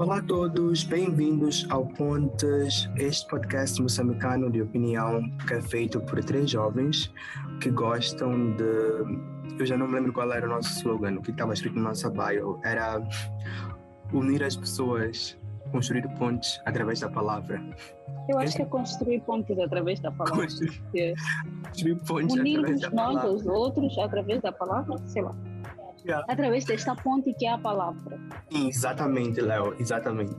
[0.00, 6.24] Olá a todos, bem-vindos ao Pontes, este podcast moçambicano de opinião que é feito por
[6.24, 7.12] três jovens
[7.60, 9.58] que gostam de.
[9.58, 11.82] Eu já não me lembro qual era o nosso slogan, o que estava escrito no
[11.82, 12.58] nosso bio.
[12.64, 13.06] Era
[14.10, 15.38] unir as pessoas,
[15.70, 17.62] construir pontes através da palavra.
[18.26, 20.44] Eu acho que é construir pontes através da palavra.
[20.44, 21.14] Construir,
[21.62, 23.30] construir pontes Unirmos através da nós palavra.
[23.30, 25.36] aos outros através da palavra, sei lá.
[26.04, 26.24] Yeah.
[26.28, 28.18] Através desta ponte que é a palavra.
[28.50, 30.36] Exatamente, Léo, exatamente.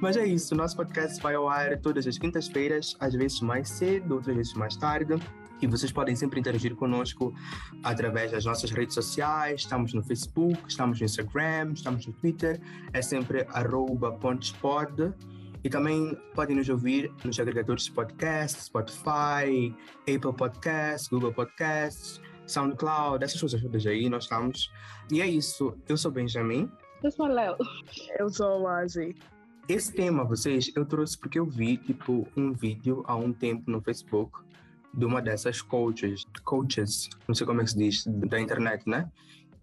[0.00, 4.14] Mas é isso, nosso podcast vai ao ar todas as quintas-feiras, às vezes mais cedo,
[4.14, 5.14] outras vezes mais tarde.
[5.60, 7.34] E vocês podem sempre interagir conosco
[7.82, 9.60] através das nossas redes sociais.
[9.60, 12.58] Estamos no Facebook, estamos no Instagram, estamos no Twitter.
[12.94, 13.46] É sempre
[14.20, 15.12] pontespod.
[15.62, 22.18] E também podem nos ouvir nos agregadores de podcast, Spotify, Apple Podcasts, Google Podcasts,
[22.50, 24.70] SoundCloud, essas coisas todas aí, nós estamos.
[25.10, 25.76] E é isso.
[25.88, 26.70] Eu sou Benjamin.
[27.02, 27.56] Eu sou a Léo.
[28.18, 29.16] Eu sou o Azi.
[29.68, 33.80] Esse tema, vocês, eu trouxe porque eu vi, tipo, um vídeo há um tempo no
[33.80, 34.40] Facebook
[34.92, 39.08] de uma dessas coaches, coaches, não sei como é que se diz, da internet, né?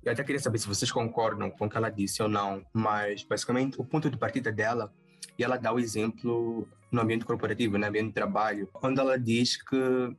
[0.03, 3.23] Eu até queria saber se vocês concordam com o que ela disse ou não, mas
[3.23, 4.93] basicamente o ponto de partida dela,
[5.37, 9.61] e ela dá o exemplo no ambiente corporativo, no ambiente de trabalho, onde ela diz
[9.61, 10.15] que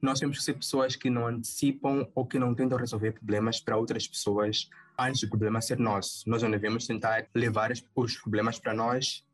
[0.00, 3.76] nós temos que ser pessoas que não antecipam ou que não tentam resolver problemas para
[3.76, 4.68] outras pessoas
[4.98, 6.28] antes do problema ser nosso.
[6.28, 9.24] Nós não devemos tentar levar os- problemas para nós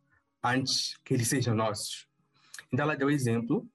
[0.42, 2.06] antes que eles sejam nossos.
[2.72, 3.68] Então ela deu exemplo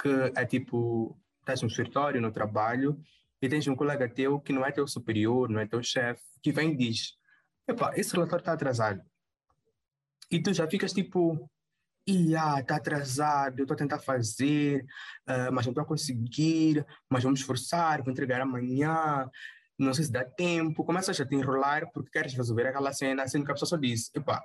[0.00, 3.00] que é tipo, estás no escritório, no trabalho,
[3.40, 6.52] e tens um colega teu que não é teu superior, não é teu chefe, que
[6.52, 7.16] vem e diz,
[7.68, 9.00] epá, esse relatório está atrasado.
[10.30, 11.48] E tu já ficas tipo,
[12.06, 14.84] Ia, está atrasado, eu estou a tentar fazer,
[15.26, 19.30] ah, mas não estou a conseguir, mas vamos esforçar, vou entregar amanhã,
[19.78, 20.84] não sei se dá tempo.
[20.84, 24.10] Começas a te enrolar porque queres resolver aquela cena, sendo que a pessoa só disse,
[24.14, 24.42] epá,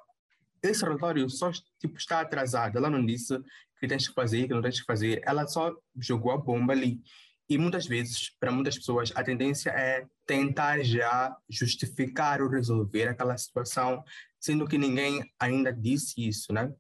[0.62, 2.78] esse relatório só tipo, está atrasado.
[2.78, 3.40] Ela não disse
[3.80, 5.22] que tens que fazer, que não tens que fazer.
[5.26, 7.02] Ela só jogou a bomba ali.
[7.50, 13.38] E muitas vezes, para muitas pessoas, a tendência é tentar já justificar ou resolver aquela
[13.38, 14.04] situação,
[14.40, 16.74] sendo que ninguém ainda disse isso, né?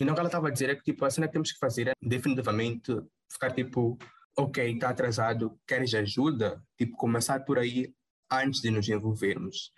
[0.00, 1.58] Então, o que ela estava a dizer é que, tipo, a cena que temos que
[1.58, 2.90] fazer é definitivamente
[3.30, 3.98] ficar, tipo,
[4.36, 6.62] ok, está atrasado, queres ajuda?
[6.78, 7.92] Tipo, começar por aí
[8.30, 9.72] antes de nos envolvermos.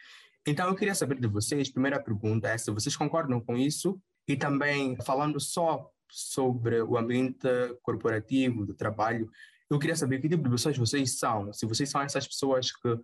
[0.47, 4.37] Então, eu queria saber de vocês, primeira pergunta é se vocês concordam com isso e
[4.37, 7.49] também falando só sobre o ambiente
[7.83, 9.31] corporativo, do trabalho,
[9.71, 11.53] eu queria saber que tipo de pessoas vocês são.
[11.53, 12.99] Se vocês são essas pessoas que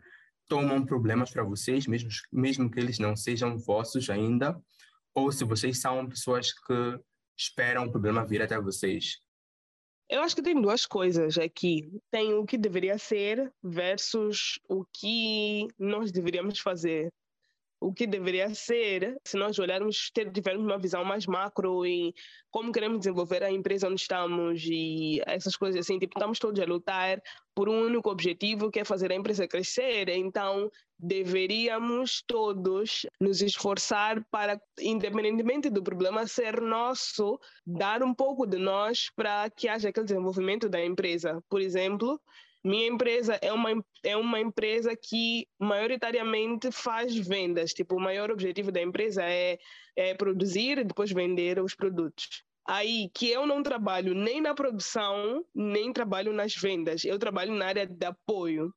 [0.46, 4.60] tomam problemas para vocês, mesmo, mesmo que eles não sejam vossos ainda,
[5.14, 7.00] ou se vocês são pessoas que
[7.36, 9.18] esperam o problema vir até vocês.
[10.08, 11.90] Eu acho que tem duas coisas aqui.
[12.10, 17.12] Tem o que deveria ser versus o que nós deveríamos fazer.
[17.80, 22.12] O que deveria ser, se nós olharmos, ter, tivermos uma visão mais macro em
[22.50, 26.64] como queremos desenvolver a empresa onde estamos e essas coisas assim, tipo, estamos todos a
[26.64, 27.22] lutar
[27.54, 30.08] por um único objetivo que é fazer a empresa crescer.
[30.08, 38.58] Então, deveríamos todos nos esforçar para, independentemente do problema ser nosso, dar um pouco de
[38.58, 41.42] nós para que haja aquele desenvolvimento da empresa.
[41.48, 42.20] Por exemplo,
[42.64, 47.72] minha empresa é uma, é uma empresa que maioritariamente faz vendas.
[47.72, 49.58] Tipo, o maior objetivo da empresa é,
[49.96, 52.42] é produzir e depois vender os produtos.
[52.66, 57.04] Aí que eu não trabalho nem na produção, nem trabalho nas vendas.
[57.04, 58.74] Eu trabalho na área de apoio.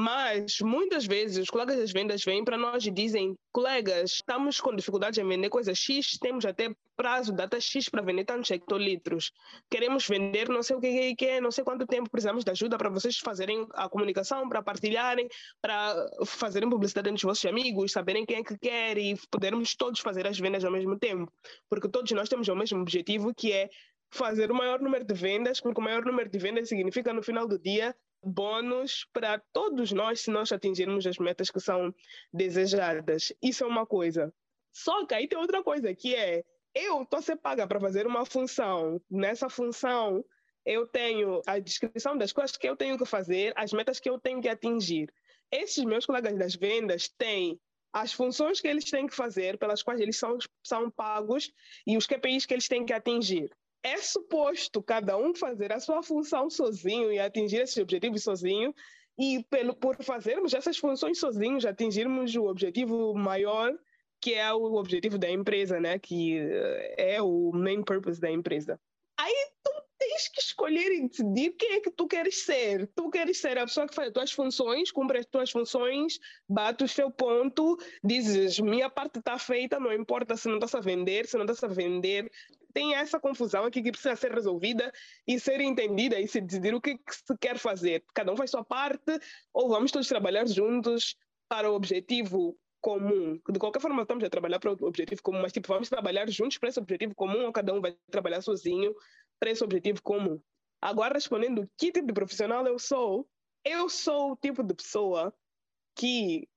[0.00, 4.72] Mas muitas vezes os colegas das vendas vêm para nós e dizem: colegas, estamos com
[4.72, 9.32] dificuldades em vender coisa X, temos até prazo, data X para vender tantos hectolitros.
[9.68, 12.78] Queremos vender não sei o que, que é, não sei quanto tempo precisamos de ajuda
[12.78, 15.28] para vocês fazerem a comunicação, para partilharem,
[15.60, 19.98] para fazerem publicidade entre os vossos amigos, saberem quem é que quer e podermos todos
[19.98, 21.28] fazer as vendas ao mesmo tempo.
[21.68, 23.68] Porque todos nós temos o mesmo objetivo que é
[24.10, 27.48] fazer o maior número de vendas, porque o maior número de vendas significa no final
[27.48, 27.92] do dia
[28.22, 31.94] bônus para todos nós se nós atingirmos as metas que são
[32.32, 33.32] desejadas.
[33.42, 34.32] Isso é uma coisa.
[34.72, 36.44] Só que aí tem outra coisa, que é
[36.74, 39.00] eu estou a ser paga para fazer uma função.
[39.10, 40.24] Nessa função,
[40.64, 44.18] eu tenho a descrição das coisas que eu tenho que fazer, as metas que eu
[44.18, 45.12] tenho que atingir.
[45.50, 47.58] Esses meus colegas das vendas têm
[47.92, 51.50] as funções que eles têm que fazer, pelas quais eles são, são pagos,
[51.86, 53.50] e os KPIs que eles têm que atingir
[53.82, 58.74] é suposto cada um fazer a sua função sozinho e atingir esses objetivos sozinho,
[59.18, 63.72] e pelo, por fazermos essas funções sozinhos, atingirmos o objetivo maior,
[64.20, 65.98] que é o objetivo da empresa, né?
[65.98, 66.38] que
[66.96, 68.80] é o main purpose da empresa.
[69.18, 69.34] Aí
[69.98, 72.86] tens que escolher e decidir quem é que tu queres ser.
[72.94, 76.18] Tu queres ser a pessoa que faz as tuas funções, cumpre as tuas funções,
[76.48, 80.80] bate o seu ponto, dizes, minha parte está feita, não importa se não estás a
[80.80, 82.30] vender, se não estás a vender.
[82.72, 84.92] Tem essa confusão aqui que precisa ser resolvida
[85.26, 88.04] e ser entendida e se decidir o que, que se quer fazer.
[88.14, 89.18] Cada um faz sua parte
[89.52, 91.16] ou vamos todos trabalhar juntos
[91.48, 93.40] para o objetivo comum.
[93.50, 96.58] De qualquer forma, estamos a trabalhar para o objetivo comum, mas tipo, vamos trabalhar juntos
[96.58, 98.94] para esse objetivo comum ou cada um vai trabalhar sozinho
[99.38, 100.40] para esse objetivo comum.
[100.80, 103.28] Agora, respondendo que tipo de profissional eu sou,
[103.64, 105.34] eu sou o tipo de pessoa
[105.94, 106.48] que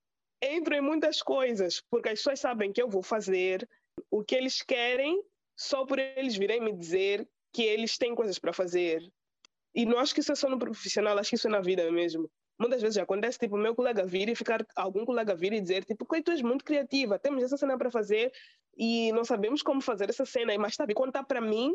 [0.41, 3.67] entro em muitas coisas, porque as pessoas sabem que eu vou fazer
[4.09, 5.23] o que eles querem
[5.55, 9.11] só por eles virem me dizer que eles têm coisas para fazer.
[9.73, 11.89] E não acho que isso é só no profissional, acho que isso é na vida
[11.91, 12.29] mesmo
[12.61, 16.05] muitas vezes acontece, tipo, meu colega vir e ficar, algum colega vir e dizer, tipo,
[16.05, 18.31] tu és muito criativa, temos essa cena para fazer
[18.77, 21.73] e não sabemos como fazer essa cena, mas sabe, conta para mim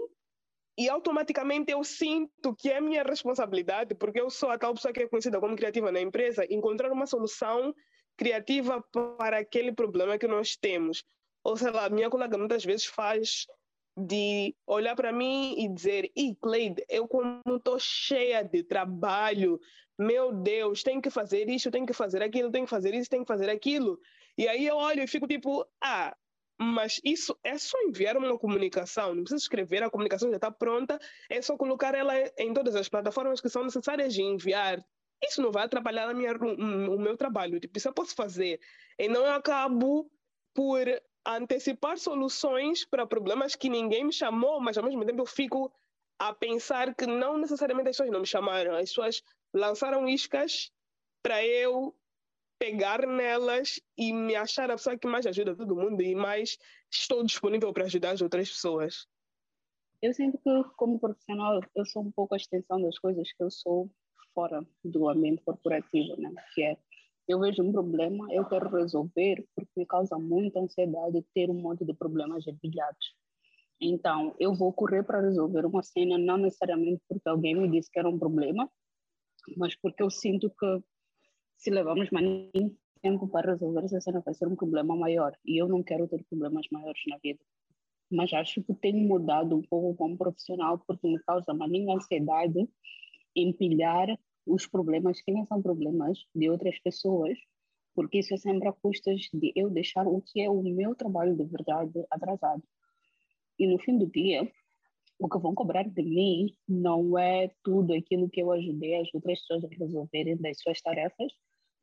[0.79, 5.03] e automaticamente eu sinto que é minha responsabilidade, porque eu sou a tal pessoa que
[5.03, 7.75] é conhecida como criativa na empresa, encontrar uma solução
[8.17, 8.85] criativa
[9.17, 11.03] para aquele problema que nós temos.
[11.43, 13.47] Ou sei lá, minha colega muitas vezes faz
[13.97, 19.59] de olhar para mim e dizer, e Cleide, eu como estou cheia de trabalho,
[19.99, 23.23] meu Deus, tenho que fazer isso, tenho que fazer aquilo, tenho que fazer isso, tenho
[23.23, 23.99] que fazer aquilo.
[24.37, 26.15] E aí eu olho e fico tipo, ah,
[26.59, 30.99] mas isso é só enviar uma comunicação, não precisa escrever, a comunicação já está pronta,
[31.29, 34.85] é só colocar ela em todas as plataformas que são necessárias de enviar.
[35.23, 38.61] Isso não vai atrapalhar minha, o meu trabalho, tipo, isso eu posso fazer.
[38.99, 40.11] E não acabo
[40.55, 40.87] por
[41.27, 45.73] antecipar soluções para problemas que ninguém me chamou, mas ao mesmo tempo eu fico
[46.19, 49.23] a pensar que não necessariamente as pessoas não me chamaram, as pessoas
[49.53, 50.71] lançaram iscas
[51.23, 51.95] para eu
[52.59, 56.57] pegar nelas e me achar a pessoa que mais ajuda todo mundo e mais
[56.91, 59.07] estou disponível para ajudar as outras pessoas.
[60.03, 63.51] Eu sinto que, como profissional, eu sou um pouco a extensão das coisas que eu
[63.51, 63.91] sou
[64.35, 66.31] fora do ambiente corporativo, né?
[66.55, 66.77] Que é,
[67.27, 71.85] eu vejo um problema, eu quero resolver, porque me causa muita ansiedade ter um monte
[71.85, 73.17] de problemas empilhados.
[73.81, 77.99] Então, eu vou correr para resolver uma cena, não necessariamente porque alguém me disse que
[77.99, 78.71] era um problema,
[79.57, 80.83] mas porque eu sinto que
[81.57, 82.27] se levarmos mais
[83.03, 86.25] tempo para resolver essa cena vai ser um problema maior e eu não quero ter
[86.25, 87.41] problemas maiores na vida.
[88.11, 92.69] Mas acho que tenho mudado um pouco como profissional porque me causa uma ansiedade
[93.35, 94.09] empilhar
[94.47, 97.37] os problemas que não são problemas de outras pessoas,
[97.95, 101.37] porque isso é sempre a custas de eu deixar o que é o meu trabalho
[101.37, 102.63] de verdade atrasado.
[103.59, 104.51] E no fim do dia,
[105.19, 109.41] o que vão cobrar de mim não é tudo aquilo que eu ajudei as outras
[109.41, 111.33] pessoas a resolverem das suas tarefas,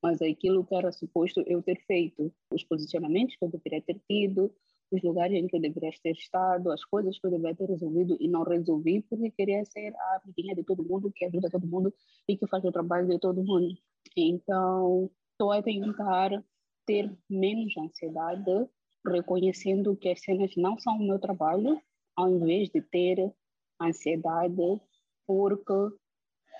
[0.04, 4.54] mas aquilo que era suposto eu ter feito, os posicionamentos que eu deveria ter tido,
[4.92, 8.18] os lugares em que eu deveria ter estado, as coisas que eu deveria ter resolvido
[8.20, 11.94] e não resolvi porque queria ser a amiguinha de todo mundo, que ajuda todo mundo
[12.28, 13.74] e que faz o trabalho de todo mundo.
[14.16, 16.44] Então, estou a tentar
[16.86, 18.68] ter menos ansiedade,
[19.08, 21.82] reconhecendo que as cenas não são o meu trabalho,
[22.16, 23.34] ao invés de ter
[23.82, 24.82] ansiedade
[25.26, 25.96] porque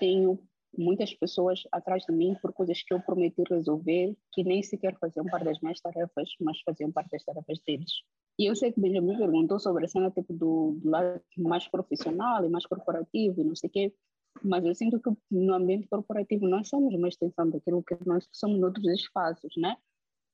[0.00, 0.38] tenho
[0.78, 5.24] muitas pessoas atrás de mim por coisas que eu prometi resolver que nem sequer faziam
[5.26, 7.90] parte das minhas tarefas, mas faziam parte das tarefas deles.
[8.38, 12.44] E eu sei que Benjamin perguntou sobre a cena tipo do, do lado mais profissional
[12.44, 13.94] e mais corporativo e não sei o quê,
[14.42, 18.58] mas eu sinto que no ambiente corporativo nós somos uma extensão daquilo que nós somos
[18.58, 19.76] noutros espaços, né?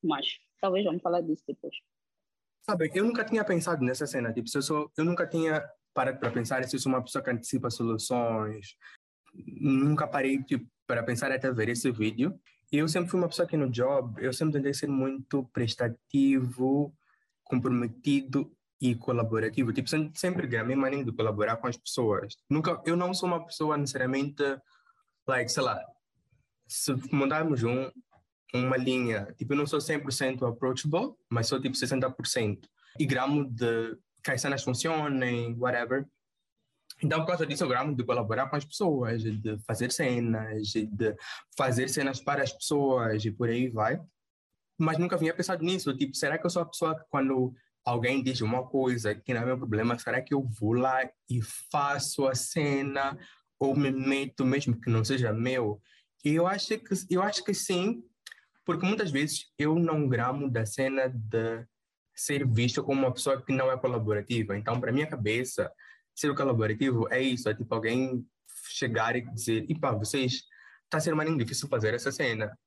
[0.03, 1.75] Mas talvez vamos falar disso depois.
[2.63, 4.33] Sabe, eu nunca tinha pensado nessa cena.
[4.33, 7.29] Tipo, eu, sou, eu nunca tinha parado para pensar se eu sou uma pessoa que
[7.29, 8.75] antecipa soluções.
[9.33, 12.39] Nunca parei tipo, para pensar até ver esse vídeo.
[12.71, 16.93] E eu sempre fui uma pessoa que no job, eu sempre tentei ser muito prestativo,
[17.43, 19.73] comprometido e colaborativo.
[19.73, 22.35] Tipo, sempre ganhei a minha maneira de colaborar com as pessoas.
[22.49, 24.41] Nunca, eu não sou uma pessoa necessariamente,
[25.27, 25.83] like, sei lá,
[26.67, 27.91] se mandarmos um,
[28.53, 32.59] uma linha, tipo, eu não sou 100% approachable, mas sou tipo 60%.
[32.99, 36.07] E gramo de que as cenas funcionem, whatever.
[37.03, 41.15] Então, por causa disso, eu gramo de colaborar com as pessoas, de fazer cenas, de
[41.57, 43.99] fazer cenas para as pessoas e por aí vai.
[44.77, 45.95] Mas nunca vinha pensado nisso.
[45.95, 47.53] Tipo, será que eu sou a pessoa que quando
[47.83, 51.41] alguém diz uma coisa que não é meu problema, será que eu vou lá e
[51.71, 53.17] faço a cena
[53.59, 55.81] ou me meto mesmo que não seja meu?
[56.23, 58.03] E eu acho que eu acho que sim,
[58.63, 61.65] porque muitas vezes eu não gramo da cena de
[62.13, 64.55] ser visto como uma pessoa que não é colaborativa.
[64.55, 65.71] Então, para minha cabeça,
[66.15, 68.25] ser colaborativo é isso, é tipo alguém
[68.69, 70.43] chegar e dizer, e pá, vocês,
[70.83, 72.57] está sendo mais difícil fazer essa cena.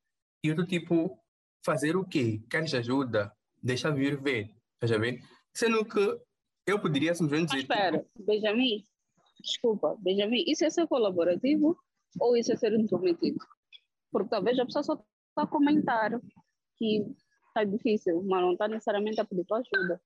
[0.42, 1.18] E eu tô tipo,
[1.64, 2.42] fazer o quê?
[2.50, 3.32] Queres ajuda?
[3.62, 5.20] Deixa vir ver, já ver?
[5.54, 6.20] Sendo que
[6.66, 7.66] eu poderia simplesmente dizer...
[7.68, 8.84] Mas espera, tipo, Benjamin,
[9.44, 11.76] Desculpa, Benjamin, isso é ser colaborativo
[12.18, 13.38] ou isso é ser intrometido?
[14.10, 16.18] Porque talvez a pessoa só está a comentar
[16.78, 17.04] que
[17.48, 20.00] está difícil, mas não está necessariamente a pedir tua ajuda.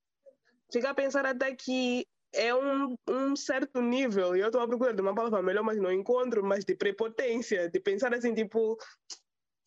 [0.73, 4.93] Fica a pensar até que é um, um certo nível, e eu estou à procura
[4.93, 8.77] de uma palavra melhor, mas não encontro, mas de prepotência, de pensar assim, tipo,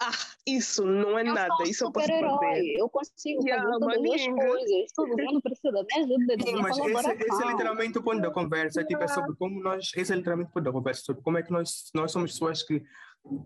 [0.01, 0.11] ah,
[0.47, 2.75] isso não é eu nada, isso eu posso fazer.
[2.75, 4.47] Eu consigo Yeah, fazer todas as maninga.
[4.47, 8.03] coisas, todo mundo precisa da minha ajuda, da Sim, mas esse, esse é literalmente o
[8.03, 11.01] ponto da conversa, tipo, é sobre como nós, esse é literalmente o ponto da conversa,
[11.03, 12.81] sobre como é que nós, nós somos pessoas que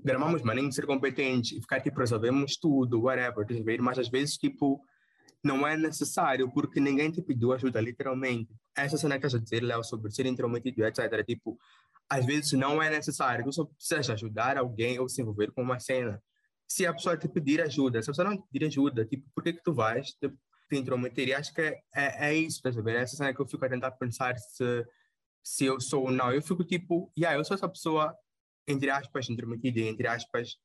[0.03, 3.45] gramamos maninho de ser competentes e ficar, tipo, resolvemos tudo, whatever,
[3.81, 4.81] mas às vezes, tipo,
[5.45, 8.49] não é necessário, porque ninguém te pediu ajuda, literalmente.
[8.75, 11.57] Essa cena que a dizer, Léo, sobre ser intrometido, etc., tipo,
[12.09, 15.79] às vezes não é necessário, tu só precisas ajudar alguém ou se envolver com uma
[15.79, 16.21] cena.
[16.67, 19.43] Se a pessoa te pedir ajuda, se a pessoa não te pedir ajuda, tipo, por
[19.43, 21.27] que que tu vais te, te intrometer?
[21.27, 22.95] E acho que é, é, é isso, ver?
[22.95, 24.85] Essa cena que eu fico a tentar pensar se,
[25.43, 26.33] se eu sou ou não.
[26.33, 28.15] Eu fico tipo, yeah, eu sou essa pessoa,
[28.67, 30.57] entre aspas, intrometida, entre aspas,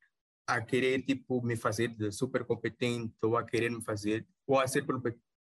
[0.51, 4.85] a querer, tipo, me fazer super competente ou a querer me fazer, ou a ser,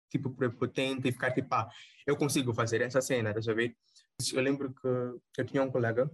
[0.09, 1.67] tipo, prepotente e ficar tipo, ah,
[2.05, 3.75] eu consigo fazer essa cena, estás a ver?
[4.33, 4.87] Eu lembro que
[5.41, 6.09] eu tinha um colega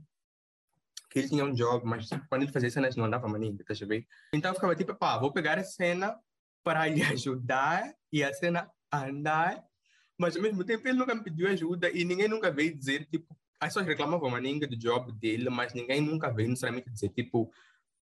[1.09, 3.81] que ele tinha um job, mas tipo, quando ele fazia cenas não andava maninho, estás
[3.81, 4.05] a ver?
[4.33, 6.17] Então eu ficava tipo, pá, vou pegar a cena
[6.63, 9.63] para lhe ajudar e a cena andar,
[10.17, 13.35] mas ao mesmo tempo ele nunca me pediu ajuda e ninguém nunca veio dizer, tipo,
[13.59, 17.51] as pessoas reclamavam maninga do job dele, mas ninguém nunca veio necessariamente dizer, tipo,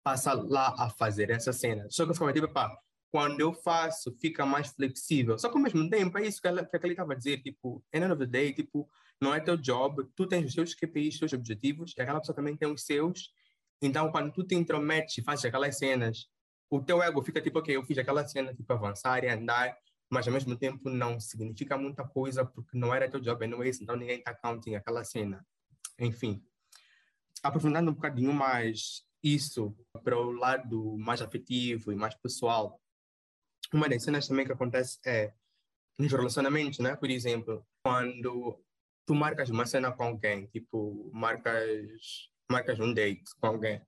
[0.03, 1.87] passa lá a fazer essa cena.
[1.89, 2.75] Só que eu ficava tipo, pá,
[3.11, 5.37] quando eu faço, fica mais flexível.
[5.37, 7.83] Só que ao mesmo tempo, é isso que, ela, que ele estava a dizer, tipo,
[7.93, 8.89] end of the day, tipo,
[9.19, 12.35] não é teu job, tu tens os teus KPIs, os teus objetivos, e aquela pessoa
[12.35, 13.33] também tem os seus.
[13.81, 16.27] Então, quando tu te intrometes e fazes aquelas cenas,
[16.69, 19.75] o teu ego fica tipo, ok, eu fiz aquela cena, tipo, avançar e andar,
[20.09, 23.95] mas ao mesmo tempo não significa muita coisa porque não era teu job anyways, então
[23.95, 25.45] ninguém está counting aquela cena.
[25.99, 26.41] Enfim,
[27.43, 32.79] aprofundando um bocadinho mais isso para o lado mais afetivo e mais pessoal,
[33.73, 35.33] uma das cenas também que acontece é
[35.97, 36.95] nos relacionamentos, né?
[36.95, 38.59] Por exemplo, quando
[39.05, 43.81] tu marcas uma cena com alguém, tipo, marcas, marcas um date com alguém,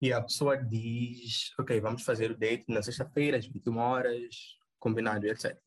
[0.00, 5.26] e a pessoa diz, ok, vamos fazer o date na sexta-feira, às 21 horas, combinado,
[5.26, 5.58] etc.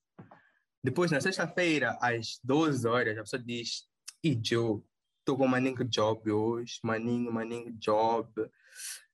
[0.83, 3.87] Depois, na sexta-feira, às 12 horas, a pessoa diz,
[4.23, 4.81] e Joe,
[5.29, 8.27] estou com maninho job hoje, maninho, maninho job,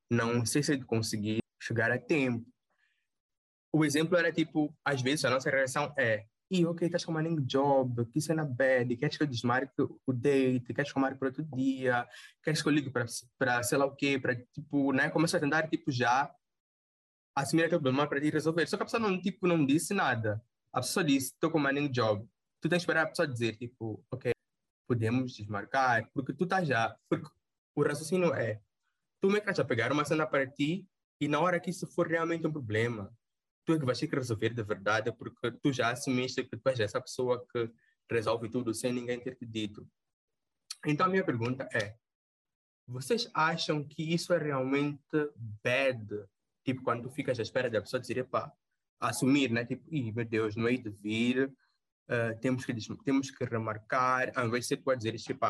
[0.10, 2.45] não sei se eu consegui chegar a tempo.
[3.74, 7.41] O exemplo era tipo, às vezes a nossa reação é, e ok, estás com maninho
[7.41, 11.27] job, que cena bad, queres que eu desmarque o date, queres que eu marque para
[11.27, 12.07] outro dia,
[12.41, 15.67] queres que eu ligue para sei lá o quê, para tipo, né, começa a tentar
[15.67, 16.34] tipo já
[17.36, 18.65] assumir aquele problema para te resolver.
[18.67, 20.41] Só que a pessoa não, tipo, não disse nada.
[20.72, 22.25] A pessoa disse, estou com maninho job.
[22.62, 24.31] Tu tens que esperar a pessoa dizer, tipo, ok,
[24.88, 27.27] podemos desmarcar, porque tu estás já, porque
[27.75, 28.62] o raciocínio é,
[29.22, 30.88] tu me a pegar uma cena para ti
[31.20, 33.12] e na hora que isso for realmente um problema,
[33.65, 36.70] tu é que vais ter que resolver de verdade, porque tu já assumiste que tu
[36.70, 37.72] és essa pessoa que
[38.10, 39.88] resolve tudo sem ninguém ter te dito.
[40.86, 41.96] Então a minha pergunta é,
[42.88, 45.01] vocês acham que isso é realmente
[45.63, 46.08] bad?
[46.63, 48.51] Tipo, quando tu ficas à espera da pessoa dizer, pá,
[49.00, 49.65] assumir, né?
[49.65, 51.51] Tipo, Ih, meu Deus, não hei de vir,
[52.09, 55.45] uh, temos, que, temos que remarcar, ao invés de ser tu a dizer, tipo,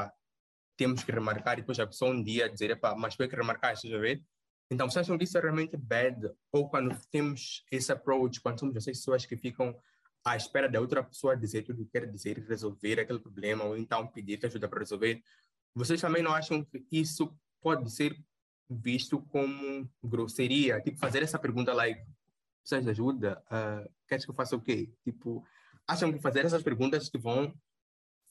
[0.77, 3.93] temos que remarcar, e depois a pessoa um dia dizer, mas foi que remarcar, estás
[3.93, 4.23] a ver?
[4.69, 6.31] Então, vocês acham que isso é realmente bad?
[6.51, 9.75] Ou quando temos esse approach, quando somos essas pessoas que ficam
[10.23, 13.77] à espera da outra pessoa dizer tudo o que quer dizer resolver aquele problema, ou
[13.77, 15.21] então pedir ajuda para resolver,
[15.73, 18.17] vocês também não acham que isso pode ser
[18.69, 20.81] visto como grosseria?
[20.81, 22.03] Tipo, fazer essa pergunta, like,
[22.61, 23.43] precisas de ajuda?
[23.45, 24.91] Uh, queres que eu faça o quê?
[25.03, 25.45] Tipo,
[25.87, 27.53] acham que fazer essas perguntas que vão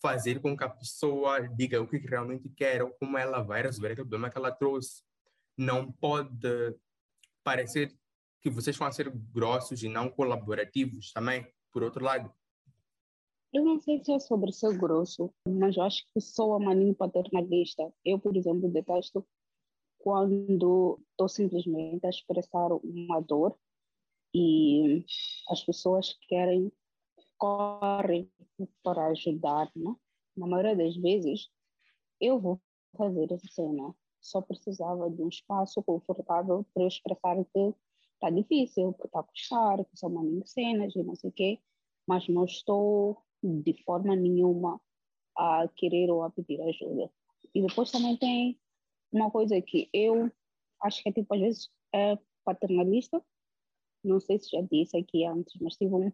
[0.00, 3.92] fazer com que a pessoa diga o que realmente quer ou como ela vai resolver
[3.92, 5.02] aquele problema que ela trouxe?
[5.56, 6.76] Não pode
[7.42, 7.96] parecer
[8.42, 12.32] que vocês vão ser grossos e não colaborativos também, por outro lado?
[13.52, 16.94] Eu não sei se é sobre ser grosso, mas eu acho que sou a maninho
[16.94, 17.90] paternalista.
[18.04, 19.24] Eu, por exemplo, detesto
[20.04, 23.56] quando estou simplesmente a expressar uma dor
[24.34, 25.06] e
[25.48, 26.70] as pessoas querem,
[27.44, 28.30] correm
[28.82, 29.94] para ajudar, né?
[30.34, 31.50] Na maioria das vezes,
[32.18, 32.58] eu vou
[32.96, 33.94] fazer essa cena.
[34.18, 37.74] Só precisava de um espaço confortável para eu expressar que
[38.14, 41.60] está difícil, que está a custar, que são maninho cenas e não sei o quê,
[42.06, 44.80] mas não estou de forma nenhuma
[45.36, 47.10] a querer ou a pedir ajuda.
[47.54, 48.58] E depois também tem
[49.12, 50.32] uma coisa que eu
[50.80, 53.22] acho que é tipo, às vezes é paternalista,
[54.02, 56.10] não sei se já disse aqui antes, mas tipo,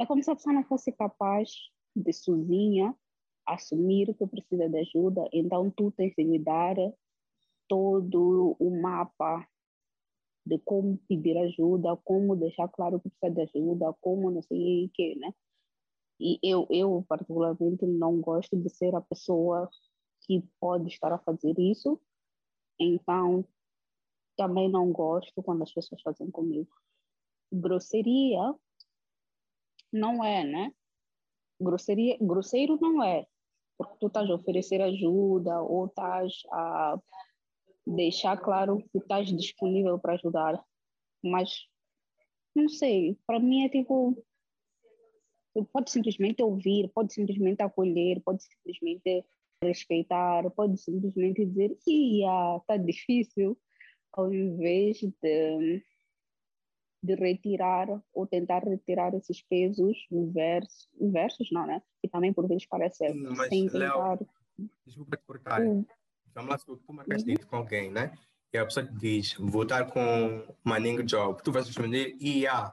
[0.00, 1.50] é como se a pessoa não fosse capaz
[1.94, 2.96] de sozinha
[3.46, 6.74] assumir que precisa de ajuda, então tu tens de lhe dar
[7.68, 9.46] todo o mapa
[10.46, 14.90] de como pedir ajuda, como deixar claro que precisa de ajuda, como não sei o
[14.90, 15.34] que, né?
[16.18, 19.68] E eu, eu, particularmente, não gosto de ser a pessoa
[20.22, 22.00] que pode estar a fazer isso,
[22.78, 23.44] então
[24.34, 26.70] também não gosto quando as pessoas fazem comigo.
[27.52, 28.54] Grosseria
[29.92, 30.72] não é, né?
[31.60, 33.26] Grosseria, grosseiro não é,
[33.76, 36.98] porque tu estás a oferecer ajuda ou estás a
[37.86, 40.62] deixar claro que estás disponível para ajudar,
[41.22, 41.66] mas
[42.54, 44.16] não sei, para mim é tipo
[45.72, 49.24] pode simplesmente ouvir, pode simplesmente acolher, pode simplesmente
[49.62, 53.58] respeitar, pode simplesmente dizer, ia, está difícil,
[54.12, 55.82] ao invés de,
[57.02, 61.82] de retirar ou tentar retirar esses pesos versos, versos não, né?
[62.02, 64.18] E também por vezes parece Mas, sem tentar...
[64.18, 64.28] Léo,
[64.86, 65.62] desculpa te cortar.
[65.62, 65.84] Hum.
[66.34, 67.36] Vamos lá, tu marcaste uhum.
[67.48, 68.12] com alguém, né?
[68.52, 72.72] E a pessoa te diz, vou estar com Maninho Job, tu vais responder, ia.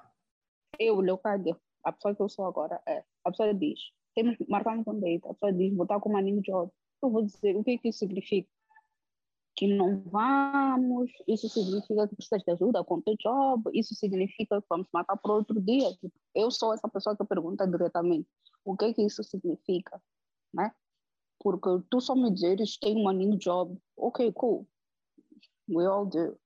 [0.79, 3.79] Eu, Leocádio, a pessoa que eu sou agora, é, a pessoa diz,
[4.15, 6.71] temos marcado um date, a pessoa diz, vou estar com Maninho Job.
[7.01, 8.49] Eu vou dizer, o que, que isso significa?
[9.57, 14.61] Que não vamos, isso significa que precisas de ajuda com o teu job, isso significa
[14.61, 15.89] que vamos marcar para outro dia.
[16.35, 18.29] Eu sou essa pessoa que pergunta diretamente
[18.63, 19.99] o que que isso significa,
[20.53, 20.71] né?
[21.39, 24.67] Porque tu só me dizes tem um new job, ok, cool,
[25.67, 26.37] we all do.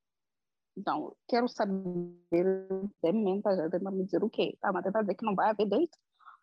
[0.77, 1.73] Então, quero saber,
[2.31, 4.57] de tá já tentando me dizer o quê?
[4.61, 5.97] Tá, mas tentar dizer que não vai haver date,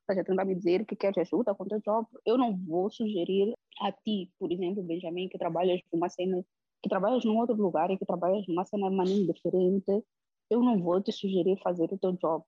[0.06, 2.06] tá já tentando me dizer que quer ajuda com o teu job.
[2.26, 6.44] Eu não vou sugerir a ti, por exemplo, Benjamin, que trabalhas numa cena
[6.82, 10.04] que trabalhas num outro lugar e que trabalhas numa cena maneira diferente,
[10.50, 12.44] eu não vou te sugerir fazer o teu job.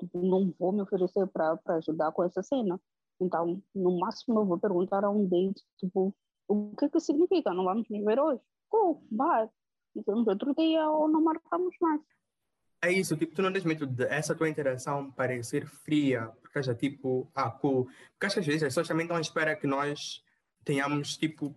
[0.00, 2.80] Tipo, não vou me oferecer para ajudar com essa cena.
[3.20, 6.14] Então, no máximo, eu vou perguntar a um date, tipo,
[6.48, 7.54] o que que significa?
[7.54, 8.40] Não vamos nos ver hoje?
[8.68, 9.48] Cool, bye.
[10.06, 12.00] Vamos outro dia ou não marcamos mais.
[12.82, 17.30] É isso, tipo, tu não tens medo dessa tua interação parecer fria, porque já tipo,
[17.34, 17.86] ah, cool.
[18.12, 20.22] Porque às vezes as pessoas também estão à espera que nós
[20.64, 21.54] tenhamos, tipo,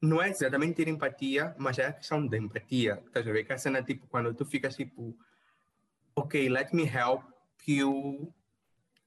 [0.00, 3.02] não é exatamente ter empatia, mas é a questão da empatia.
[3.06, 3.44] Estás a ver?
[3.44, 5.16] Que a cena, tipo, quando tu ficas tipo,
[6.14, 7.22] ok, let me help
[7.66, 8.32] you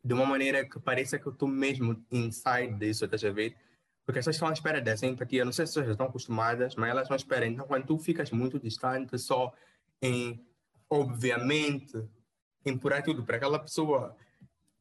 [0.04, 3.56] de uma maneira que pareça que eu estou mesmo inside disso, estás a ver?
[4.06, 5.44] Porque as pessoas estão à espera dessa empatia.
[5.44, 7.46] Não sei se as pessoas estão acostumadas, mas elas estão à espera.
[7.46, 9.54] Então, quando tu ficas muito distante, só
[10.02, 10.46] em,
[10.90, 12.02] obviamente,
[12.66, 14.16] empurrar tudo para aquela pessoa,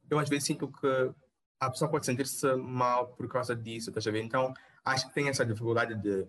[0.09, 1.13] eu às vezes sinto que
[1.59, 4.23] a pessoa pode sentir-se mal por causa disso, estás a ver?
[4.23, 4.55] Então,
[4.87, 6.27] acho que tem essa dificuldade de,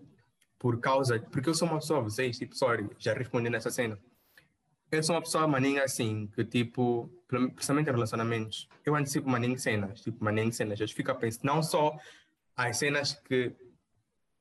[0.58, 3.98] por causa, porque eu sou uma pessoa, vocês, tipo, sorry, já respondi nessa cena.
[4.90, 10.00] Eu sou uma pessoa maninha assim, que tipo, principalmente em relacionamentos, eu antecipo maninha cenas,
[10.00, 10.80] tipo, maninha cenas.
[10.80, 11.96] Eu fico a pensar, não só
[12.56, 13.54] as cenas que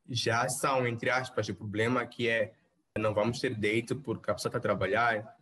[0.10, 2.54] já são, entre aspas, o problema que é
[2.98, 5.38] não vamos ter date porque a pessoa está a trabalhar,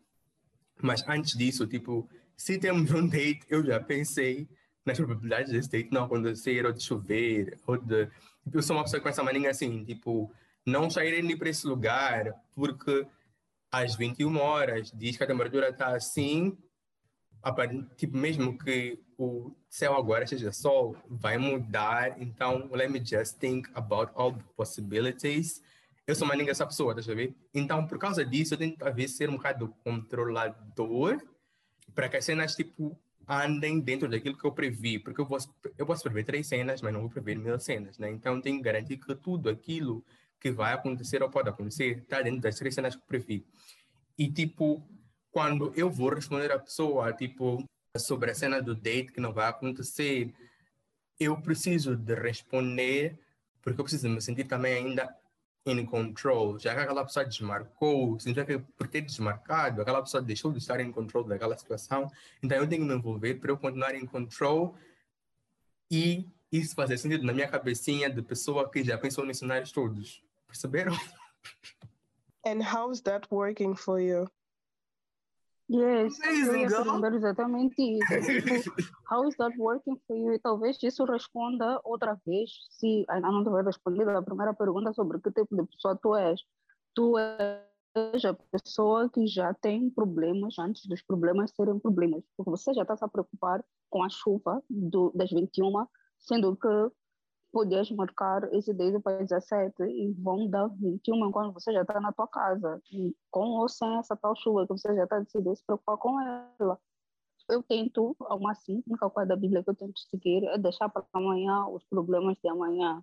[0.81, 4.49] mas antes disso, tipo, se temos um date, eu já pensei
[4.85, 8.07] nas probabilidades desse date não acontecer, ou de chover, ou de
[8.53, 10.31] eu sou uma pessoa com essa maninha assim, tipo,
[10.65, 13.07] não sair nem para esse lugar, porque
[13.71, 16.55] às 21 horas diz que a temperatura está assim,
[17.97, 23.67] tipo, mesmo que o céu agora seja sol, vai mudar, então let me just think
[23.73, 25.61] about all the possibilities.
[26.05, 27.35] Eu sou uma ninguém essa pessoa, tá ver?
[27.51, 31.19] Então, por causa disso, eu tento, às vezes, ser um bocado controlador
[31.95, 32.95] para que as cenas, tipo,
[33.27, 36.93] andem dentro daquilo que eu previ, porque eu posso, eu posso prever três cenas, mas
[36.93, 38.09] não vou prever mil cenas, né?
[38.09, 40.03] Então, tenho que garantir que tudo aquilo
[40.39, 43.45] que vai acontecer ou pode acontecer está dentro das três cenas que eu previ.
[44.17, 44.87] E, tipo,
[45.31, 47.63] quando eu vou responder a pessoa, tipo,
[47.97, 50.33] sobre a cena do date que não vai acontecer,
[51.19, 53.17] eu preciso de responder,
[53.61, 55.13] porque eu preciso me sentir também ainda
[55.65, 60.51] in control, já que aquela pessoa desmarcou, significa que por ter desmarcado, aquela pessoa deixou
[60.51, 62.09] de estar em control daquela situação,
[62.41, 64.75] então eu tenho que me envolver para eu continuar em control
[65.89, 70.23] e isso fazer sentido na minha cabecinha de pessoa que já pensou nos cenários todos.
[70.47, 70.93] Perceberam?
[72.45, 74.29] And how's that working for you?
[75.67, 78.13] Yes, eu ia perguntar exatamente isso.
[79.11, 80.33] How is that working for you?
[80.33, 85.19] E talvez isso responda outra vez, se ainda não tiver respondido a primeira pergunta sobre
[85.19, 86.39] que tipo de pessoa tu és.
[86.93, 92.71] Tu és a pessoa que já tem problemas antes dos problemas serem problemas, porque você
[92.71, 95.87] já está se a preocupar com a chuva do, das 21,
[96.19, 96.91] sendo que
[97.55, 102.11] podias marcar esse desde para 17 e vão dar 21 quando você já está na
[102.11, 102.81] tua casa,
[103.31, 106.77] com ou sem essa tal chuva que você já está decidido se preocupar com ela.
[107.49, 110.89] eu tento, ao máximo, a única coisa da Bíblia que eu tento seguir é deixar
[110.89, 113.01] para amanhã os problemas de amanhã.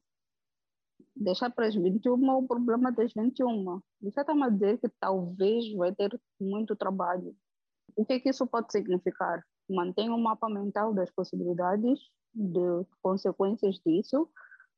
[1.17, 3.81] Deixar para as 21 o problema das 21.
[4.03, 7.35] Você está-me a dizer que talvez vai ter muito trabalho.
[7.97, 9.43] O que, que isso pode significar?
[9.67, 11.99] Mantenha um mapa mental das possibilidades,
[12.35, 14.29] de consequências disso,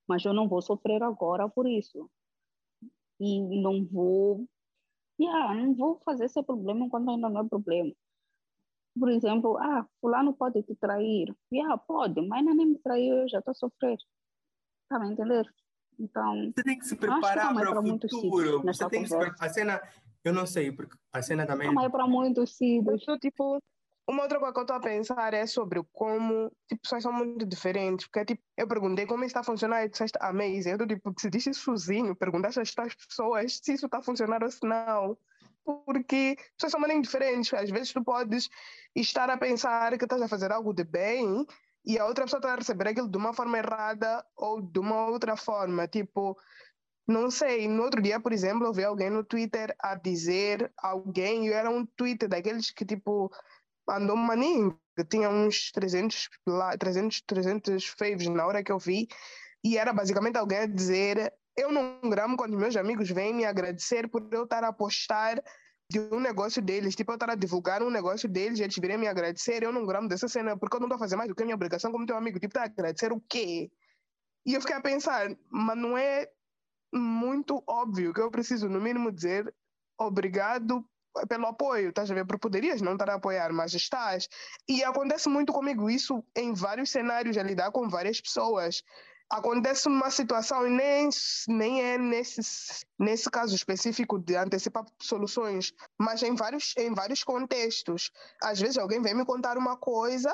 [0.06, 2.10] mas eu não vou sofrer agora por isso.
[3.20, 4.46] E não vou,
[5.20, 7.92] yeah, não vou fazer esse problema quando ainda não é problema.
[8.98, 11.34] Por exemplo, ah, fulano pode te trair.
[11.52, 13.98] Yeah, pode, mas ainda nem me traiu, eu já estou a sofrer.
[14.84, 15.46] Está a entender?
[15.98, 18.62] Então, você tem que se preparar para o futuro.
[18.62, 19.36] Você tem que se preparar.
[19.40, 19.80] A cena,
[20.24, 21.72] eu não sei, porque a cena também.
[21.72, 23.04] Não, é para muitos sítios.
[23.20, 23.60] Tipo,
[24.06, 27.46] uma outra coisa que eu estou a pensar é sobre como, tipo, pessoas são muito
[27.46, 28.06] diferentes.
[28.06, 30.70] Porque, tipo, eu perguntei como está a funcionar e disseste amazing.
[30.70, 34.50] Eu, tipo, se disse isso sozinho, perguntaste às pessoas se isso está a funcionar ou
[34.50, 35.16] se não.
[35.64, 37.54] Porque pessoas são muito diferentes.
[37.54, 38.50] Às vezes tu podes
[38.94, 41.46] estar a pensar que estás a fazer algo de bem
[41.86, 45.06] e a outra pessoa está a receber aquilo de uma forma errada ou de uma
[45.06, 45.88] outra forma.
[45.88, 46.36] Tipo,
[47.06, 51.46] não sei, no outro dia, por exemplo, eu vi alguém no Twitter a dizer alguém,
[51.46, 53.30] e era um tweet daqueles que, tipo,
[53.88, 56.28] andou maninho, que tinha uns 300,
[56.78, 59.08] 300, 300 faves na hora que eu vi,
[59.62, 64.08] e era basicamente alguém a dizer: Eu não gramo quando meus amigos vêm me agradecer
[64.08, 65.42] por eu estar a postar
[65.90, 69.06] de um negócio deles, tipo, eu estar a divulgar um negócio deles, eles virem me
[69.06, 71.42] agradecer, eu não gramo dessa cena, porque eu não estou a fazer mais do que
[71.42, 73.70] a minha obrigação como teu amigo, tipo, tá a agradecer o quê?
[74.46, 76.28] E eu fiquei a pensar, mas não é
[76.92, 79.54] muito óbvio que eu preciso, no mínimo, dizer
[79.98, 80.84] obrigado
[81.29, 82.27] pelo apoio, estás a ver?
[82.27, 84.29] Porque poderias não estar a apoiar, mas estás.
[84.68, 88.83] E acontece muito comigo isso em vários cenários, a lidar com várias pessoas.
[89.31, 91.09] Acontece uma situação, e nem,
[91.48, 92.40] nem é nesse,
[92.98, 98.11] nesse caso específico de antecipar soluções, mas em vários, em vários contextos.
[98.42, 100.33] Às vezes alguém vem me contar uma coisa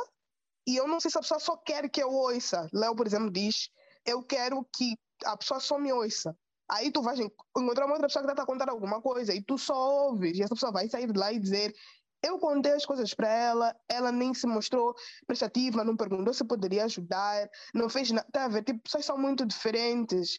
[0.67, 2.69] e eu não sei se a pessoa só quer que eu ouça.
[2.73, 3.71] Léo, por exemplo, diz:
[4.05, 6.37] Eu quero que a pessoa só me ouça.
[6.71, 9.59] Aí tu vais encontrar uma outra pessoa que está a contar alguma coisa e tu
[9.59, 11.75] só ouves e essa pessoa vai sair de lá e dizer
[12.23, 14.95] eu contei as coisas para ela, ela nem se mostrou
[15.27, 18.27] prestativa, não perguntou se poderia ajudar, não fez nada.
[18.31, 18.63] Tá a ver?
[18.63, 20.39] Tipo, pessoas são muito diferentes.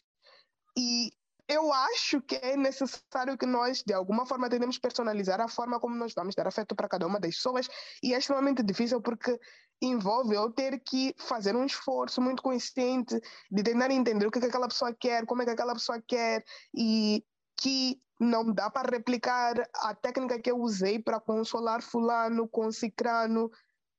[0.78, 1.10] E
[1.48, 5.94] eu acho que é necessário que nós, de alguma forma, tentemos personalizar a forma como
[5.94, 7.68] nós vamos dar afeto para cada uma das pessoas.
[8.02, 9.38] E é extremamente difícil porque
[9.80, 14.42] envolve eu ter que fazer um esforço muito consciente de tentar entender o que, é
[14.42, 17.24] que aquela pessoa quer, como é que aquela pessoa quer e
[17.60, 23.50] que não dá para replicar a técnica que eu usei para consolar fulano com cicrano.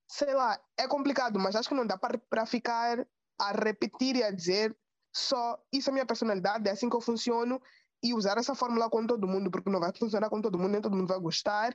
[0.08, 3.06] Sei lá, é complicado, mas acho que não dá para ficar
[3.38, 4.76] a repetir e a dizer
[5.13, 7.62] só isso é minha personalidade, é assim que eu funciono
[8.04, 10.82] e usar essa fórmula com todo mundo, porque não vai funcionar com todo mundo, nem
[10.82, 11.73] todo mundo vai gostar.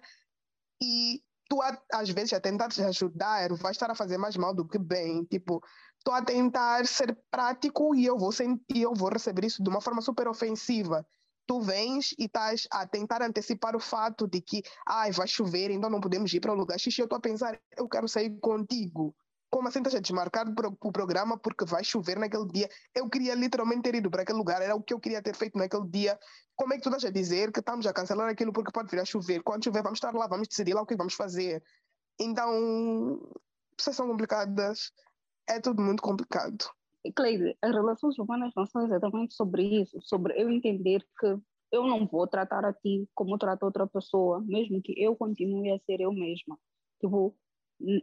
[0.83, 1.61] E tu,
[1.93, 5.25] às vezes, a tentar te ajudar, vai estar a fazer mais mal do que bem.
[5.25, 5.63] Tipo,
[5.97, 8.31] estou a tentar ser prático e eu, vou
[8.75, 11.07] e eu vou receber isso de uma forma super ofensiva.
[11.47, 15.89] Tu vens e estás a tentar antecipar o fato de que ai, vai chover, então
[15.89, 16.99] não podemos ir para o lugar X.
[16.99, 19.17] E eu estou a pensar, eu quero sair contigo
[19.51, 22.69] como assim estás a desmarcar o programa porque vai chover naquele dia?
[22.95, 25.57] Eu queria literalmente ter ido para aquele lugar, era o que eu queria ter feito
[25.57, 26.19] naquele dia.
[26.55, 29.01] Como é que tu estás a dizer que estamos a cancelar aquilo porque pode vir
[29.01, 29.43] a chover?
[29.43, 31.63] Quando chover, vamos estar lá, vamos decidir lá o que vamos fazer.
[32.21, 33.21] Então,
[33.77, 34.93] pessoas são complicadas,
[35.49, 36.65] é tudo muito complicado.
[37.17, 41.39] Cleide, as relações humanas não são exatamente sobre isso, sobre eu entender que
[41.71, 45.79] eu não vou tratar a ti como trato outra pessoa, mesmo que eu continue a
[45.79, 46.59] ser eu mesma.
[47.01, 47.37] Tipo,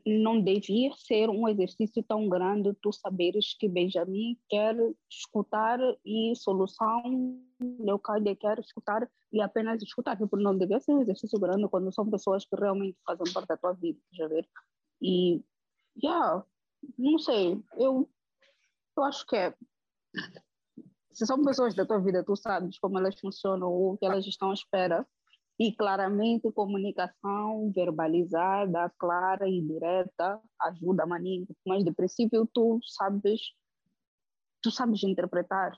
[0.06, 4.76] não devia ser um exercício tão grande tu saberes que Benjamin quer
[5.10, 11.40] escutar e solução Leocádia quer escutar e apenas escutar, porque não devia ser um exercício
[11.40, 14.48] grande quando são pessoas que realmente fazem parte da tua vida, já ver?
[15.02, 15.44] E,
[16.02, 16.46] já, yeah,
[16.98, 18.10] não sei, eu,
[18.98, 19.54] eu acho que é,
[21.12, 24.52] se são pessoas da tua vida, tu sabes como elas funcionam, o que elas estão
[24.52, 25.06] à espera,
[25.60, 33.42] e claramente comunicação verbalizada, clara e direta ajuda maninho, mas de princípio tu sabes
[34.62, 35.78] tu sabes interpretar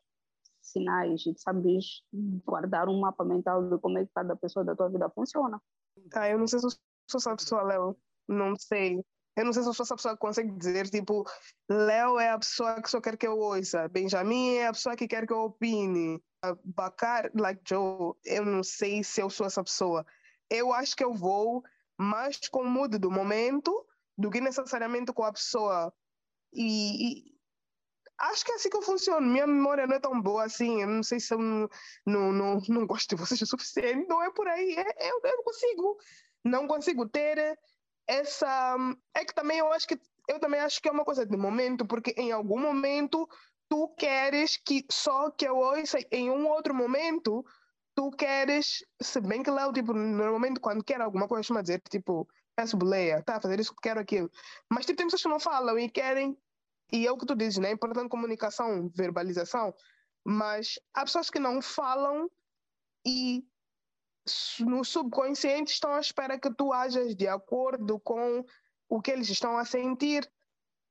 [0.62, 2.02] sinais e sabes
[2.46, 5.62] guardar um mapa mental de como é que cada pessoa da tua vida funciona.
[6.14, 6.72] Ah, eu não sei se eu
[7.10, 7.98] sou essa pessoa, Léo.
[8.28, 9.04] Não sei.
[9.38, 11.24] Eu não sei se eu sou essa pessoa que consegue dizer, tipo,
[11.70, 15.08] Léo é a pessoa que só quer que eu ouça, Benjamin é a pessoa que
[15.08, 16.20] quer que eu opine.
[16.66, 20.04] Bacar, like Joe, eu não sei se eu sou essa pessoa.
[20.50, 21.64] Eu acho que eu vou
[22.00, 23.86] mais com o mood do momento
[24.18, 25.94] do que necessariamente com a pessoa.
[26.52, 27.36] E, e,
[28.18, 29.28] acho que é assim que eu funciono.
[29.28, 30.82] Minha memória não é tão boa assim.
[30.82, 31.70] Eu não sei se eu não,
[32.06, 34.08] não, não, não gosto de vocês o suficiente.
[34.08, 34.76] Não é por aí.
[34.76, 36.00] É, eu, eu não consigo.
[36.44, 37.60] Não consigo ter
[38.08, 38.76] essa.
[39.14, 41.86] É que também eu acho que eu também acho que é uma coisa de momento,
[41.86, 43.28] porque em algum momento
[43.70, 47.46] tu queres que só que eu ouça em um outro momento,
[47.96, 52.28] tu queres, se bem que lá, tipo, normalmente quando quer alguma coisa, costuma dizer, tipo,
[52.56, 54.30] peço boleia, tá fazer isso, quero aquilo.
[54.70, 56.38] Mas tipo, tem pessoas que não falam e querem,
[56.92, 57.70] e é o que tu dizes, né?
[57.70, 59.74] É importante comunicação, verbalização,
[60.26, 62.30] mas há pessoas que não falam
[63.06, 63.46] e
[64.60, 68.46] no subconsciente estão à espera que tu ajas de acordo com
[68.90, 70.30] o que eles estão a sentir.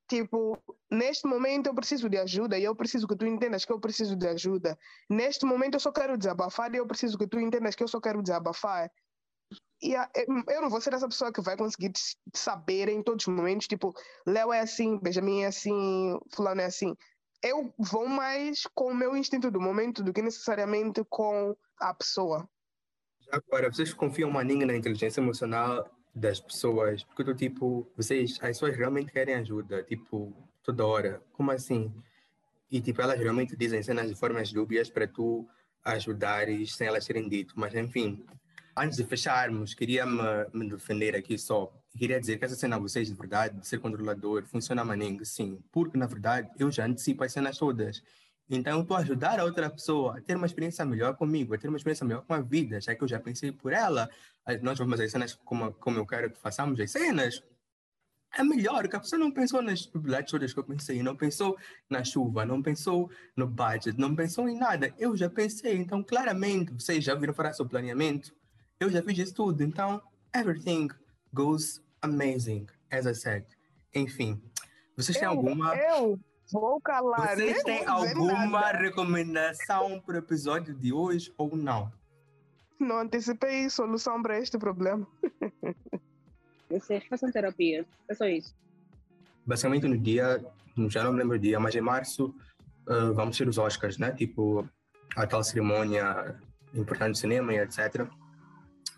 [0.09, 0.57] Tipo,
[0.91, 4.15] neste momento eu preciso de ajuda e eu preciso que tu entendas que eu preciso
[4.15, 4.79] de ajuda.
[5.11, 8.01] Neste momento eu só quero desabafar e eu preciso que tu entendas que eu só
[8.01, 8.91] quero desabafar.
[9.83, 11.93] E eu não vou ser essa pessoa que vai conseguir
[12.35, 13.95] saber em todos os momentos, tipo,
[14.27, 16.95] Léo é assim, Benjamin é assim, fulano é assim.
[17.43, 22.49] Eu vou mais com o meu instinto do momento do que necessariamente com a pessoa.
[23.31, 27.03] Agora, vocês confiam maninho na inteligência emocional das pessoas?
[27.05, 31.23] Porque tô tipo, vocês, as pessoas realmente querem ajuda, tipo, toda hora.
[31.33, 31.93] Como assim?
[32.71, 35.47] E tipo, elas realmente dizem cenas de formas dúbias para tu
[35.85, 37.55] ajudares sem elas terem dito.
[37.57, 38.25] Mas enfim,
[38.77, 41.73] antes de fecharmos, queria me, me defender aqui só.
[41.97, 45.59] Queria dizer que essa cena, vocês, de verdade, de ser controlador, funciona maninho, sim.
[45.73, 48.03] Porque, na verdade, eu já antecipo as cenas todas.
[48.49, 51.77] Então, tu ajudar a outra pessoa a ter uma experiência melhor comigo, a ter uma
[51.77, 54.09] experiência melhor com a vida, já que eu já pensei por ela,
[54.63, 57.43] nós vamos as cenas como, como eu quero que façamos as cenas.
[58.33, 61.57] É melhor, que a pessoa não pensou nas todas que eu pensei, não pensou
[61.89, 64.95] na chuva, não pensou no budget, não pensou em nada.
[64.99, 68.33] Eu já pensei, então claramente, vocês já viram falar sobre planeamento,
[68.79, 70.03] eu já fiz isso tudo, então
[70.35, 70.89] everything
[71.33, 73.45] goes amazing, as I said.
[73.95, 74.41] Enfim,
[74.97, 75.75] vocês têm alguma...
[75.75, 76.21] Eu
[76.53, 77.37] Vou calar.
[77.37, 81.93] Vocês têm alguma recomendação para o episódio de hoje ou não?
[82.79, 85.07] Não antecipei solução para este problema.
[86.71, 87.87] Vocês façam terapia.
[88.09, 88.55] É só isso.
[89.45, 90.45] Basicamente, no dia,
[90.89, 92.35] já não me lembro o dia, mas em março,
[92.89, 94.13] uh, vamos ter os Oscars, né?
[94.13, 94.69] Tipo,
[95.17, 96.39] a tal cerimônia
[96.75, 98.07] importante do cinema e etc.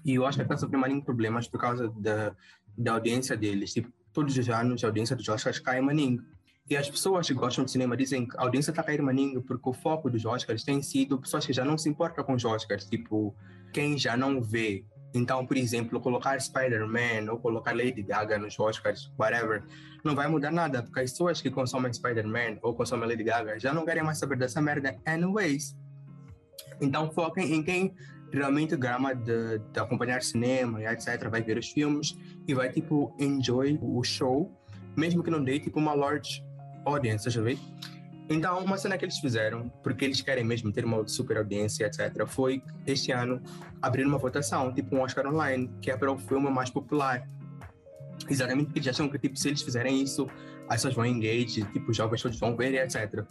[0.04, 2.34] E eu acho que está sofrendo maninho problemas por causa da,
[2.76, 3.72] da audiência deles.
[3.72, 6.24] Tipo, todos os anos a audiência dos Oscars cai maninho.
[6.70, 9.70] E as pessoas que gostam de cinema dizem que a audiência está caindo maninho porque
[9.70, 12.84] o foco dos Oscars tem sido pessoas que já não se importam com os Oscars,
[12.84, 13.34] tipo,
[13.72, 14.84] quem já não vê.
[15.14, 19.64] Então, por exemplo, colocar Spider-Man ou colocar Lady Gaga nos Oscars, whatever,
[20.04, 23.72] não vai mudar nada, porque as pessoas que consomem Spider-Man ou consomem Lady Gaga já
[23.72, 25.74] não querem mais saber dessa merda anyways.
[26.82, 27.94] Então, foquem em quem
[28.30, 32.14] realmente grama de, de acompanhar cinema e etc, vai ver os filmes
[32.46, 34.52] e vai, tipo, enjoy o show,
[34.94, 36.46] mesmo que não dê, tipo, uma large
[36.84, 37.58] audience, já vi?
[38.30, 42.26] Então, uma cena que eles fizeram, porque eles querem mesmo ter uma super audiência, etc.,
[42.26, 43.40] foi este ano
[43.80, 47.26] abrir uma votação, tipo um Oscar Online, que é para o filme mais popular.
[48.28, 50.26] Exatamente porque eles acham que, tipo, se eles fizerem isso,
[50.68, 53.24] as pessoas vão engage, tipo, os jovens todos vão ver, etc.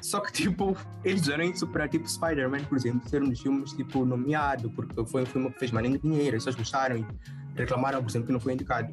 [0.00, 0.74] Só que, tipo,
[1.04, 5.04] eles fizeram isso para, tipo, Spider-Man, por exemplo, ser um dos filmes, tipo, nomeado, porque
[5.04, 7.06] foi um filme que fez mais dinheiro, as pessoas gostaram e
[7.54, 8.90] reclamaram, por exemplo, que não foi indicado.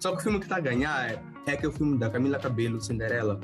[0.00, 3.40] Só que o filme que está a ganhar é aquele filme da Camila Cabelo, Cinderela.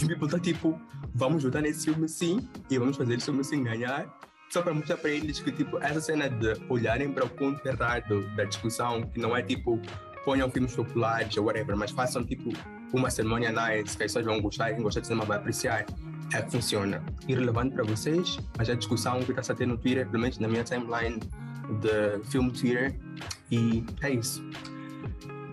[0.00, 0.80] E people tá tipo,
[1.14, 4.18] vamos votar nesse filme sim, e vamos fazer esse filme sim ganhar.
[4.50, 8.22] Só para mostrar para eles que, tipo, essa cena de olharem para o ponto errado
[8.34, 9.78] da discussão, que não é tipo,
[10.24, 12.50] ponham filmes populares ou whatever, mas façam tipo
[12.92, 15.84] uma cerimônia nice, que as pessoas vão gostar quem gosta de cinema vai apreciar.
[16.32, 17.02] É que funciona.
[17.26, 20.48] Irrelevante para vocês, mas a discussão que está a ter no Twitter, pelo menos na
[20.48, 21.20] minha timeline
[21.80, 22.94] de filme Twitter,
[23.50, 24.42] e é isso.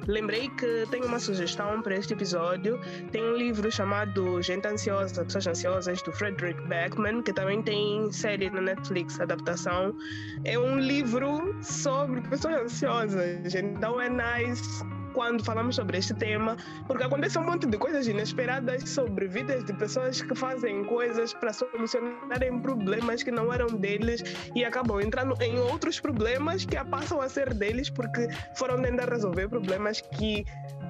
[0.07, 2.79] Lembrei que tenho uma sugestão para este episódio.
[3.11, 8.49] Tem um livro chamado Gente Ansiosa, Pessoas Ansiosas, do Frederick Beckman, que também tem série
[8.49, 9.95] na Netflix, adaptação.
[10.43, 14.83] É um livro sobre pessoas ansiosas, então é nice
[15.15, 19.73] quando falamos sobre este tema, porque acontece um monte de coisas inesperadas sobre vidas de
[19.73, 24.21] pessoas que fazem coisas para solucionarem problemas que não eram deles
[24.53, 29.47] e acabam entrando em outros problemas que passam a ser deles porque foram tentar resolver
[29.47, 30.43] problemas que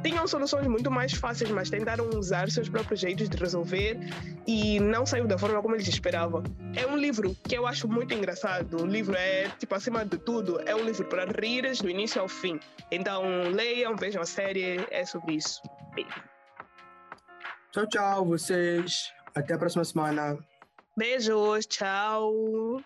[0.05, 3.97] tinham soluções muito mais fáceis, mas tentaram usar seus próprios jeitos de resolver
[4.45, 6.43] e não saiu da forma como eles esperavam.
[6.75, 8.83] É um livro que eu acho muito engraçado.
[8.83, 12.27] O livro é, tipo, acima de tudo, é um livro para rires do início ao
[12.27, 12.59] fim.
[12.91, 15.59] Então, leiam, vejam a série, é sobre isso.
[17.71, 19.11] Tchau, tchau, vocês.
[19.33, 20.37] Até a próxima semana.
[20.95, 22.79] Beijos, tchau.